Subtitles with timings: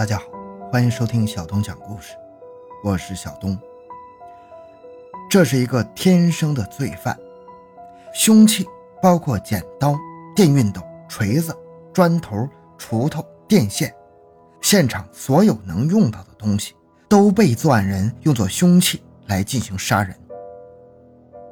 [0.00, 0.24] 大家好，
[0.72, 2.14] 欢迎收听小东讲故事，
[2.82, 3.54] 我是小东。
[5.28, 7.14] 这是一个天生的罪犯，
[8.14, 8.66] 凶器
[9.02, 9.94] 包括剪刀、
[10.34, 11.54] 电熨斗、锤子、
[11.92, 13.94] 砖头、锄头、电线，
[14.62, 16.74] 现场所有能用到的东西
[17.06, 20.16] 都被作案人用作凶器来进行杀人。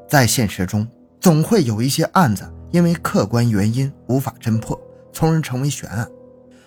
[0.08, 0.88] 在现实中，
[1.20, 4.80] 总会有一些案子因为客观原因无法侦破，
[5.12, 6.08] 从而成为悬案。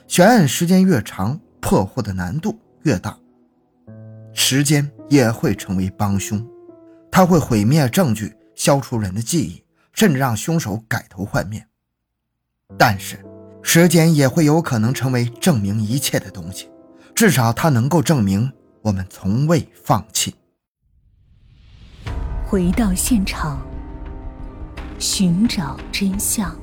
[0.07, 3.17] 悬案时间越长，破获的难度越大，
[4.33, 6.45] 时间也会成为帮凶，
[7.09, 11.65] 他会毁灭证据，消除人的记忆，甚至让凶手改头换面。
[12.77, 13.23] 但是，
[13.61, 16.69] 时间也会有可能成为证明一切的东西，
[17.13, 18.51] 至少它能够证明
[18.81, 20.35] 我们从未放弃。
[22.45, 23.61] 回到现场，
[24.99, 26.53] 寻找真相。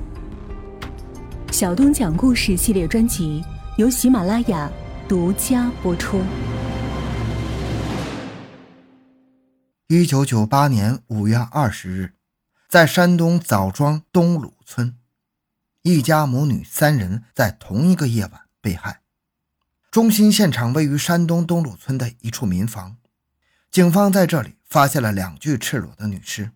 [1.50, 3.42] 小东讲故事系列专辑
[3.78, 4.70] 由喜马拉雅。
[5.08, 6.22] 独家播出。
[9.86, 12.12] 一九九八年五月二十日，
[12.68, 14.98] 在山东枣庄东鲁村，
[15.80, 19.00] 一家母女三人在同一个夜晚被害。
[19.90, 22.98] 中心现场位于山东东鲁村的一处民房，
[23.70, 26.50] 警方在这里发现了两具赤裸的女尸，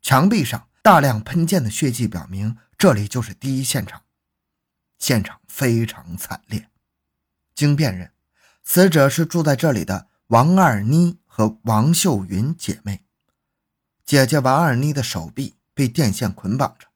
[0.00, 4.02] 墙壁上大量喷溅的血迹表明这里就是第一现场。
[4.96, 6.69] 现场非常惨烈。
[7.60, 8.10] 经辨认，
[8.64, 13.04] 死者是住在这里的王二妮和王秀云姐妹。
[14.02, 16.86] 姐姐王二妮的手臂被电线捆绑着，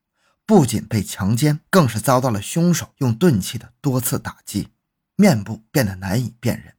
[0.47, 4.71] 不仅被强奸，更是遭到了凶手用钝器的多次打击，
[5.17, 6.73] 面部变得难以辨认。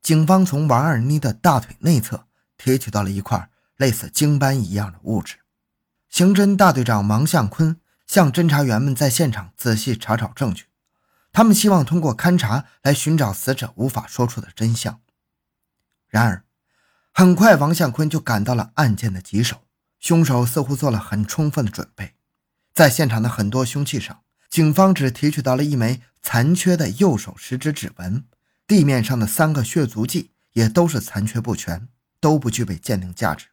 [0.00, 5.36] 警方从王二妮的大腿内侧提取到了一块类似精斑一样的物质。
[6.08, 10.64] 刑侦大队长王向坤向侦查员们在现场仔细查找证据。
[11.36, 15.02] 他们希望通过勘查来寻找死者无法说出的真相。
[16.08, 16.46] 然而，
[17.12, 19.64] 很快王向坤就感到了案件的棘手。
[20.00, 22.14] 凶手似乎做了很充分的准备，
[22.72, 28.24] 在现场的很多凶器上，警方只提取到了一枚残缺的右手食指指纹，
[28.66, 31.86] 地面上的三个血足迹也都是残缺不全，
[32.18, 33.48] 都不具备鉴定价值。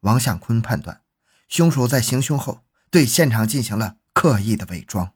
[0.00, 1.02] 王向坤判断，
[1.46, 5.12] 凶手在行凶后对现场进行了刻意的伪装。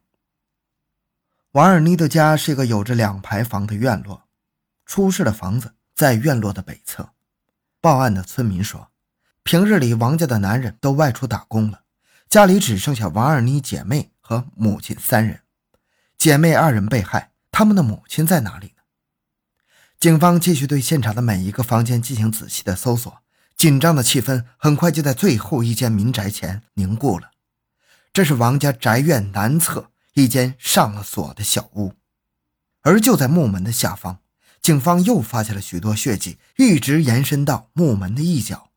[1.53, 4.29] 王二妮的家是一个有着两排房的院落，
[4.85, 7.15] 出事的房子在院落的北侧。
[7.81, 8.91] 报案的村民说，
[9.43, 11.85] 平日里王家的男人都外出打工了，
[12.29, 15.41] 家里只剩下王二妮姐妹和母亲三人。
[16.19, 18.83] 姐妹二人被害，他们的母亲在哪里呢？
[19.99, 23.23] 警方继续对现场的每一个房间进行仔细的搜索，
[23.57, 27.31] 紧张的气氛很快就在最后一间民宅前凝固了。
[28.13, 29.91] 这是王家宅院南侧。
[30.19, 31.95] 一间上了锁的小屋，
[32.83, 34.19] 而就在木门的下方，
[34.61, 38.71] 警方又发现了许多血迹，一直延伸到木门的一角。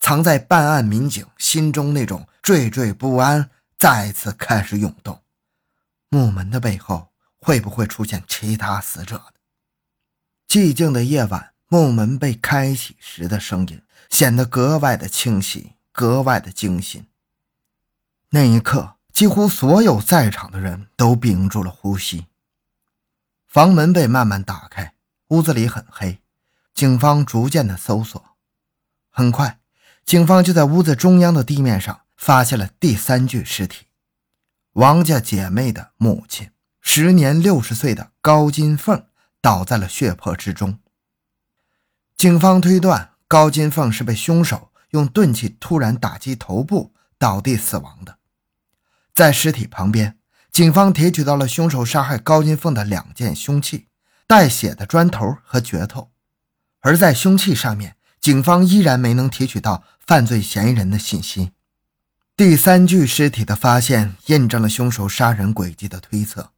[0.00, 5.22] 藏在办案民警心中那种惴惴不安再次开始涌动：
[6.08, 9.34] 木门的背后会不会出现其他死者呢？
[10.48, 17.06] 寂静的夜晚，木门被开启时的声音显得格外的清晰，格外的惊心。
[18.30, 18.95] 那一刻。
[19.16, 22.26] 几乎所有在场的人都屏住了呼吸。
[23.48, 24.92] 房门被慢慢打开，
[25.28, 26.20] 屋子里很黑。
[26.74, 28.22] 警方逐渐的搜索，
[29.08, 29.58] 很快，
[30.04, 33.86] 警方就在屋子中央的地面上发现了第三具尸体——
[34.76, 36.50] 王家姐妹的母亲，
[36.82, 39.06] 时年六十岁的高金凤，
[39.40, 40.78] 倒在了血泊之中。
[42.18, 48.15] 警方推断，高金凤是被凶手用钝器突然打击头部，倒地死亡的。
[49.16, 50.18] 在尸体旁边，
[50.52, 53.86] 警方提取到了凶手杀害高金凤的两件凶器：
[54.26, 56.10] 带血的砖头和镢头。
[56.80, 61.52] 而在凶器上面，警方依然没能提取到犯罪嫌疑人的信息。
[62.36, 66.50] 第三具尸体的发现，印证了凶手杀人轨迹的推测：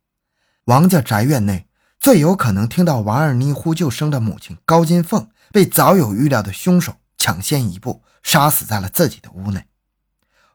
[0.64, 1.69] 王家宅院内
[2.00, 9.67] 最有可能听到王二妮呼救声的母亲高金凤，被早有预料的凶手抢先一步杀死在了自己的屋内。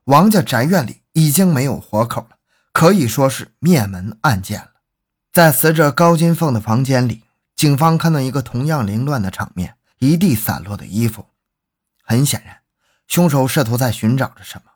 [0.06, 1.04] 王家宅院里。
[1.14, 2.38] 已经没有活口了，
[2.72, 4.72] 可以说是灭门案件了。
[5.32, 11.28] 在死者高金凤的房间里，警方看到一个同样凌乱的场面：一地散落的衣服。
[12.04, 12.62] 很显然，
[13.08, 14.72] 凶手试图在寻找着什么。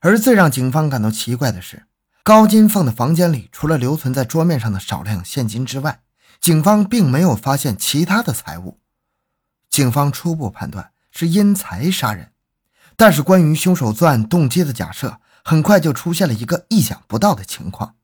[0.00, 1.86] 而最让警方感到奇怪的是，
[2.22, 6.02] 高金凤的房间里除了留存在桌面上的少量现金之外，
[6.38, 8.78] 警方并没有发现其他的财物。
[9.70, 12.32] 警方初步判断是因财杀人，
[13.02, 15.18] 但是关于凶手作案动机的假设。
[15.44, 17.96] 很快就出现了一个意想不到的情况，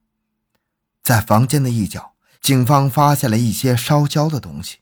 [1.04, 4.78] 在房间的一角，警方发现了一些烧焦的东西，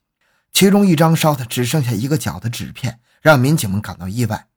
[0.51, 4.49] 其中一张烧的只剩下一个角的纸片，让民警们感到意外。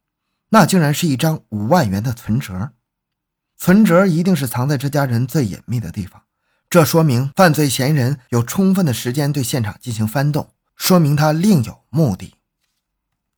[0.52, 2.72] 那竟然是一张五万元的存折，
[3.58, 6.22] 存折一定是藏在这家人最隐秘的地方。
[6.70, 12.36] 这说明犯罪嫌疑人有充分的时间对现场进行翻动，说明他另有目的。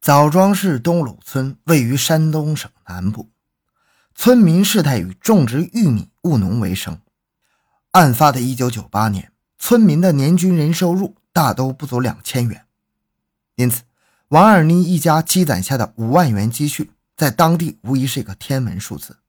[0.01, 3.29] 枣庄市东鲁村位于山东省南部，
[4.15, 6.99] 村民世代以种植玉米务农为生。
[7.91, 12.65] 案发的一九九八年，村民的年均人收入大都不足两千元，
[13.53, 13.83] 因此
[14.29, 16.93] 王二妮一家积攒下的五万元积蓄。
[17.15, 19.19] 在当地无疑是一个天文数字。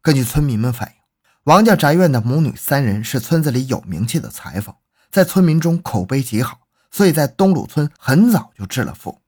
[0.00, 0.94] 根据村民们反映，
[1.42, 4.72] 王家宅院的母女三人是村子里有名气的裁缝，
[5.10, 6.60] 在村民中口碑极好，
[6.92, 9.20] 所以在东鲁村很早就致了富。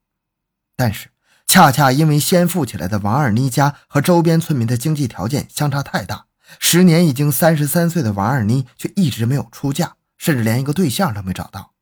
[0.77, 1.11] 但是，
[1.47, 6.27] 恰恰因为先富起来的王二妮家和周边村民的经济条件相差太大，
[6.59, 11.73] 时年已经三十三岁的王二妮却一直没有出嫁，甚至连一个对象都没找到。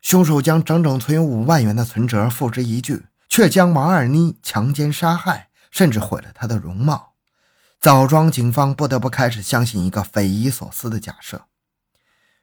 [0.00, 3.04] 凶手将整整存有五万元的存折付之一炬。
[3.30, 7.12] 却将王二妮强奸杀害，甚至毁了她的容貌。
[7.78, 11.44] 枣庄警方不得不开始相信一个匪夷所思的假设：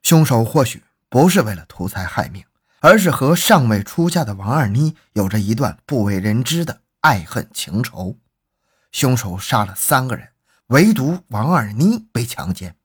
[0.03, 2.45] 凶手或许不是为了图财害命，
[2.85, 8.19] 而是和尚未出嫁的王二妮有着一段不为人知的爱恨情仇。
[8.91, 10.29] 凶手杀了三个人，
[10.67, 12.75] 唯独王二妮被强奸。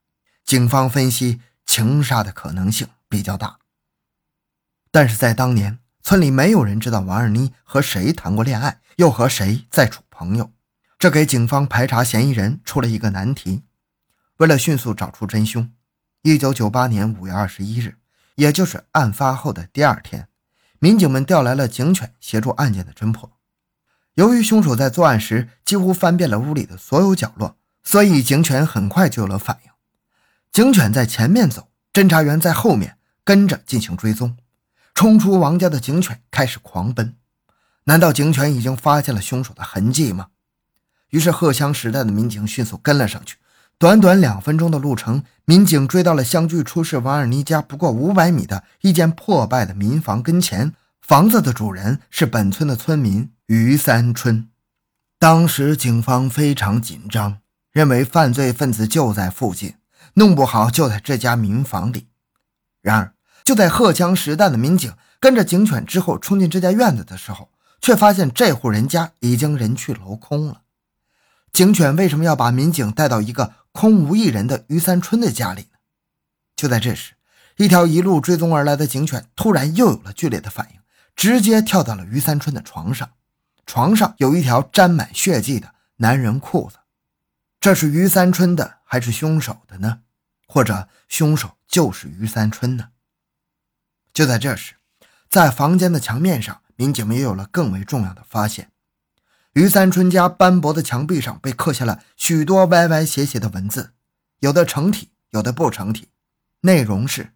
[0.43, 3.59] 警方分析，情杀的可能性比较大。
[4.91, 5.81] 但是在当年。
[6.03, 10.51] 村里没有人知道王二妮和谁谈过恋爱，又和谁在处朋友，
[10.99, 13.65] 这给警方排查嫌疑人出了一个难题。
[14.39, 15.71] 为了迅速找出真凶，
[16.23, 17.99] 一九九八年五月二十一日，
[18.41, 20.27] 也就是案发后的第二天，
[20.79, 23.33] 民警们调来了警犬协助案件的侦破。
[24.15, 29.71] 由于凶手在作案时几乎翻遍了屋里的所有角落，所以警犬很快就有了反应。
[30.51, 34.39] 警犬在前面走，侦查员在后面跟着进行追踪。
[34.95, 37.17] 冲出王家的警犬开始狂奔，
[37.85, 40.29] 难道警犬已经发现了凶手的痕迹吗？
[41.11, 43.37] 于是荷枪实弹的民警迅速跟了上去。
[43.81, 50.75] 短短两分钟的路程，民警追到了相距出事王二妮家不过五百米的一间破败的民房跟前。
[51.01, 54.51] 房子的主人是本村的村民于三春。
[55.19, 57.39] 当时警方非常紧张，
[57.73, 59.77] 认为犯罪分子就在附近，
[60.13, 62.09] 弄不好就在这家民房里。
[62.83, 67.49] 然而，就在荷枪实弹的民警跟着警犬之后冲进这家院子的时候，
[67.81, 70.61] 却发现这户人家已经人去楼空了。
[71.51, 75.79] 警犬为什么要把民警带到一个空无一人的于三春的家里呢？
[76.57, 77.15] 就在这时，
[77.57, 80.81] 一条一路追踪而来的警犬突然又有了剧烈的反应，
[81.15, 83.13] 直接跳到了于三春的床上。
[83.67, 86.79] 床上有一条沾满血迹的男人裤子，
[87.61, 90.01] 这是于三春的还是凶手的呢？
[90.47, 92.89] 或者凶手就是于三春呢？
[94.13, 94.75] 就在这时，
[95.29, 98.70] 在房间的墙面上，民警们又有了更为重要的发现：
[99.55, 103.93] 于三春家斑驳的墙壁上被刻下了许多歪歪斜斜的文字，
[104.39, 106.09] 有的成体，有的不成体。
[106.61, 107.33] 内容是：“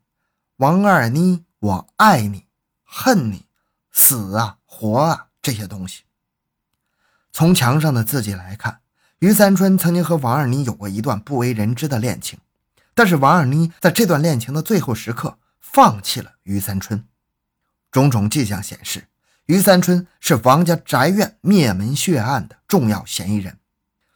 [0.59, 2.47] 王二妮，我爱你，
[2.85, 3.47] 恨你，
[3.91, 6.05] 死啊，活啊，这些东西。”
[7.33, 8.81] 从墙上的字迹来看，
[9.19, 12.39] 于三春曾经和王二妮有过一段不为人知的恋情，
[12.95, 15.39] 但是王二妮在这段恋情的最后时刻。
[15.59, 17.05] 放弃了于三春，
[17.91, 19.09] 种种迹象显示，
[19.47, 23.59] 于三春是王家宅院灭门血案的重要嫌疑人。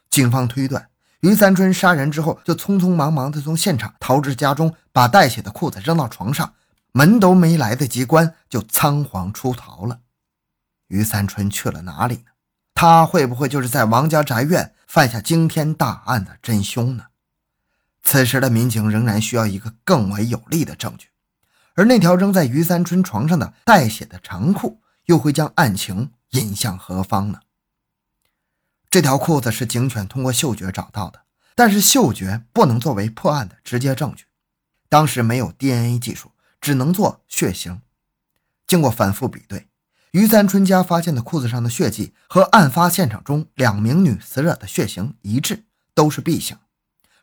[0.09, 6.53] 警方推断，于三春杀人之后就匆匆忙忙地从现场逃至家中，把带血的裤子扔到床上，
[6.93, 9.99] 门都没来得及关，就仓皇出逃了。
[10.87, 12.23] 于三春去了哪里呢？
[12.73, 17.03] 他会不会就是在王家宅院犯下惊天大案的真凶呢？
[18.01, 21.09] 此时的民警仍然需要一个更为有力的证据。
[21.75, 27.39] 而那条扔在于三春床上的带血的长裤，又会将案情引向何方呢？
[28.91, 31.21] 这条裤子是警犬通过嗅觉找到的，
[31.55, 34.25] 但是嗅觉不能作为破案的直接证据。
[34.87, 37.81] 当时没有 DNA 技术，只能做血型。
[38.67, 39.67] 经过反复比对，
[40.11, 46.55] 于三春家发现的裤子上的血迹和案发现场中两名女死者的血型一致，都是 B 型，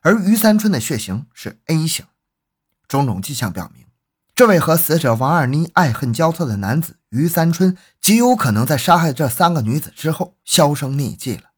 [0.00, 2.04] 而于三春的血型是 A 型。
[2.88, 3.86] 种种迹象表明。
[4.34, 11.50] 这位和死者王二妮爱恨交错的男子于三春，极有可能在杀害这三个女子之后销声匿迹了。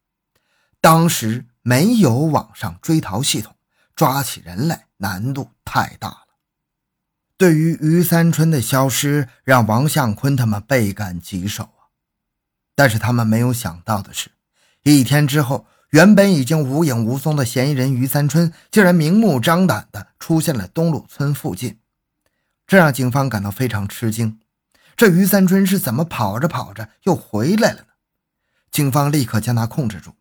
[0.80, 3.56] 当时没有网上追逃系统，
[3.96, 6.18] 抓起人来难度太大了。
[7.36, 11.90] 对于于三春的消失，让王向坤他们倍感棘手啊。
[12.74, 14.30] 但是他们没有想到的是，
[14.82, 21.78] 一天之后，原本已经无影无踪的嫌疑人于三春，竟然明目张胆地出现了东鲁村附近，
[22.66, 24.40] 这让警方感到非常吃惊。
[24.98, 27.86] 这于三春是怎么跑着跑着又回来了呢？
[28.72, 30.16] 警方立刻将他控制住。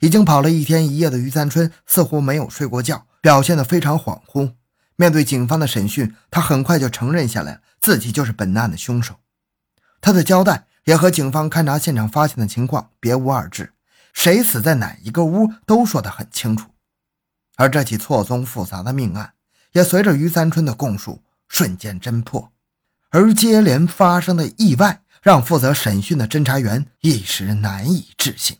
[0.00, 4.54] 已经跑了一天一夜的于三春似乎没有睡过觉，表现得非常恍惚。
[4.96, 9.20] 面对警方的审讯，他很快就承认下来，自己就是本案的凶手。
[10.00, 13.72] 他的交代也和警方勘查现场发现的情况别无二致。
[14.12, 16.68] 谁死在哪一个屋都说得很清楚，
[17.54, 19.34] 而这起错综复杂的命案
[19.70, 22.50] 也随着于三春的供述瞬间侦破，
[23.10, 28.58] 而接连发生的意外让负责审讯的侦查员一时难以置信。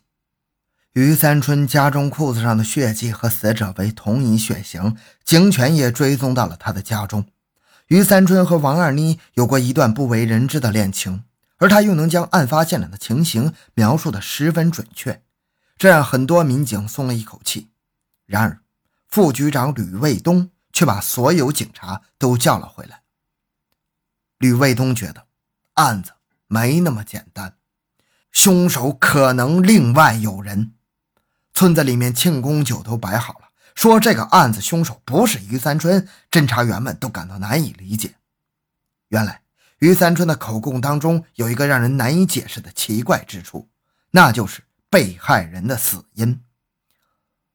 [0.92, 7.26] 于三春家中裤子上的血迹和死者为同一血型，警犬也追踪到了他的家中。
[7.86, 11.24] 于三春和王二妮有过一段不为人知的恋情，
[11.58, 15.22] 而他又能将案发现场的情形描述得十分准确。
[15.76, 17.68] 这让很多民警松了一口气。
[18.26, 18.60] 然而，
[19.06, 23.02] 副局长吕卫东却把所有警察都叫了回来。
[24.38, 25.26] 吕卫东觉得
[25.74, 26.12] 案子
[26.46, 27.56] 没那么简单，
[28.32, 30.72] 凶手可能另外有人。
[31.52, 38.14] 村子里面庆功酒都摆好了，说这个案子凶手不是于三春，侦查员们都感到难以理解。
[39.08, 39.42] 原来，
[39.78, 43.68] 于三春的口供当中有一个让人难以解释的奇怪之处，
[44.12, 44.62] 那就是。
[44.90, 46.40] 被害人的死因，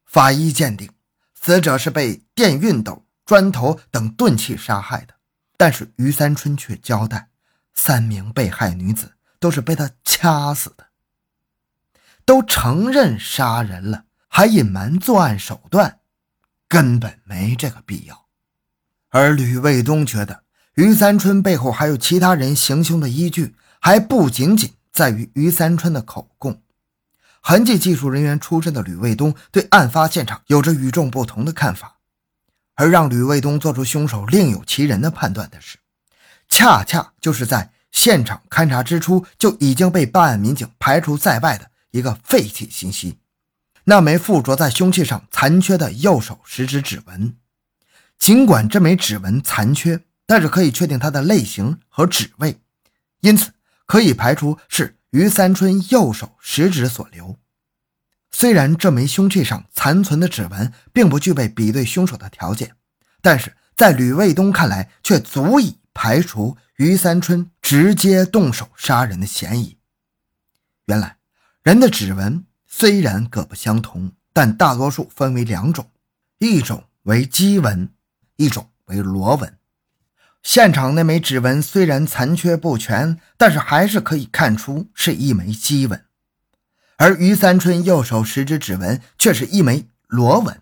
[0.05, 0.91] 法医鉴定，
[1.33, 5.15] 死者是被电熨斗、砖头等钝器杀害的。
[5.57, 7.29] 但是于三春却交代，
[7.73, 10.87] 三名被害女子都是被他掐死的。
[12.25, 15.99] 都承认杀人了，还隐瞒作案手段，
[16.67, 18.25] 根本没这个必要。
[19.09, 20.43] 而吕卫东觉得，
[20.75, 26.61] 于三春背后还有其他人行凶的依据，还不仅仅在于于三春的口供。
[27.41, 31.92] 痕迹技术人员出身的吕卫东对案发现场有着与众不同的看法，
[32.75, 35.77] 而让吕卫东做出凶手另有其人的判断的是，
[36.49, 43.19] 恰恰就是在现场勘查之初就已经被办案民警排除在外的一个废弃信息——
[43.85, 47.35] 那枚附着在凶器上残缺的右手食指指纹。
[48.17, 52.57] 尽管这枚指纹残缺，但是可以确定它的类型和指位，
[53.21, 53.51] 因此
[53.85, 54.97] 可以排除是。
[55.13, 57.37] 于三春右手食指所留，
[58.35, 62.75] 虽然这枚凶器上残存的指纹并不具备比对凶手的条件，
[63.21, 69.77] 但是在吕卫东看来，却足以排除于三春直接动手杀人的嫌疑。
[70.87, 71.17] 原来，
[71.61, 75.91] 人的指纹虽然各不相同，但大多数分为两种，
[76.39, 77.89] 一种为鸡纹，
[78.37, 79.57] 一种为螺纹。
[80.41, 86.03] 现场那枚指纹虽然残缺不全，但是还是可以看出是一枚鸡纹，
[87.03, 90.61] 而于三春右手食指指纹却是一枚螺纹，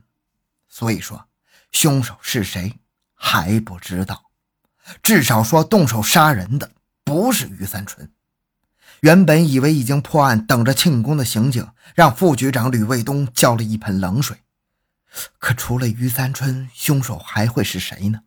[0.68, 1.28] 所以说
[1.72, 2.80] 凶手是谁
[3.14, 4.32] 还不知道，
[5.04, 6.72] 至少说动手杀人的
[7.04, 8.12] 不是于三春。
[9.02, 14.38] 原本以为已经破案，等着庆功的刑警让副局长吕卫东浇了一盆冷水，
[15.38, 18.22] 可除了于三春，凶手还会是谁呢？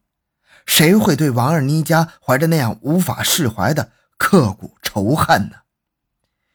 [0.67, 5.57] 谁会对王二妮家怀着那样无法释怀的刻骨仇恨呢？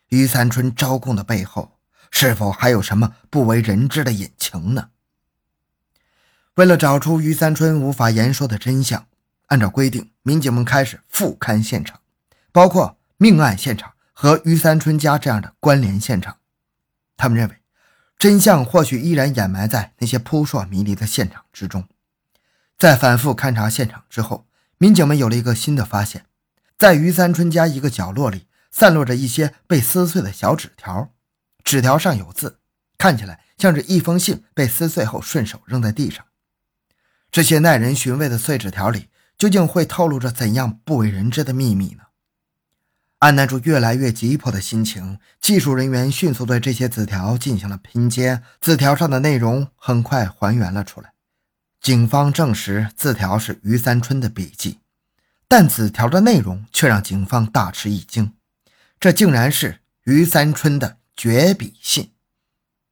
[0.09, 1.79] 于三春招供的背后，
[2.11, 4.89] 是否还有什么不为人知的隐情呢？
[6.55, 9.07] 为了找出于三春无法言说的真相，
[9.47, 11.99] 按照规定，民警们开始复勘现场，
[12.51, 16.37] 包括命案现场和于三春家这样的关联现场。
[17.15, 17.55] 他们认为，
[18.17, 21.87] 真相或许依然掩埋在那些扑朔迷离的现场之中。
[22.77, 24.45] 在反复勘察现场之后，
[24.77, 26.25] 民警们有了一个新的发现：
[26.77, 31.11] 在于三春家一个角落里，散落着一些被撕碎的小纸条，
[31.63, 32.59] 纸条上有字，
[32.97, 36.25] 看起来像是一封信被撕碎后顺手扔在地上。
[37.31, 42.03] 这些耐人寻味的碎纸条里，究竟会透露着怎样不为人知的秘密呢？
[43.19, 51.11] 按捺住越来越急迫的心情，技术人员迅速对这些纸条进行了拼接，纸条上的内容很快还原了出来。
[51.81, 54.79] 警方证实字条是于三春的笔迹，
[55.47, 58.33] 但纸条的内容却让警方大吃一惊，
[58.99, 62.11] 这竟然是于三春的绝笔信，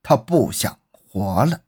[0.02, 1.62] 他不想活了。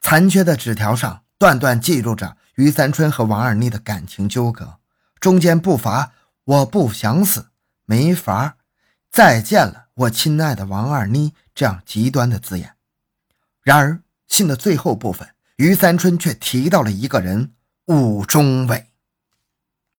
[0.00, 4.78] 残缺的纸条上段段记录着于三春和王二妮的感情纠葛，
[5.18, 6.12] 中间不乏
[6.44, 7.48] “我不想死，
[7.84, 8.56] 没法
[9.10, 12.76] 再见了，我亲爱的王二妮”这样极端的字眼。
[13.62, 15.28] 然而，信的最后部分。
[15.56, 17.52] 于三春却提到了一个人，
[17.86, 18.87] 武中伟。